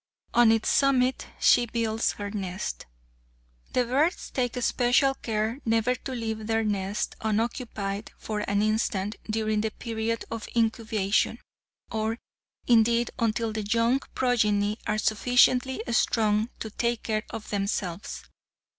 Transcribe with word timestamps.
On 0.33 0.51
its 0.51 0.67
summit 0.67 1.27
she 1.39 1.67
builds 1.67 2.13
her 2.13 2.31
nest. 2.31 2.87
The 3.73 3.85
birds 3.85 4.31
take 4.31 4.57
especial 4.57 5.13
care 5.13 5.59
never 5.63 5.93
to 5.93 6.13
leave 6.13 6.47
their 6.47 6.63
nests 6.63 7.15
unoccupied 7.21 8.11
for 8.17 8.39
an 8.49 8.63
instant 8.63 9.17
during 9.29 9.61
the 9.61 9.69
period 9.69 10.25
of 10.31 10.49
incubation, 10.55 11.37
or, 11.91 12.17
indeed, 12.65 13.11
until 13.19 13.53
the 13.53 13.61
young 13.61 13.99
progeny 14.15 14.79
are 14.87 14.97
sufficiently 14.97 15.83
strong 15.91 16.49
to 16.61 16.71
take 16.71 17.03
care 17.03 17.21
of 17.29 17.51
themselves. 17.51 18.23